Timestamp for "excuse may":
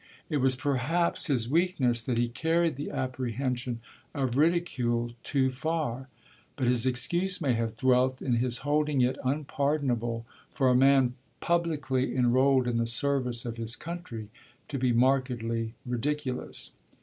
6.87-7.53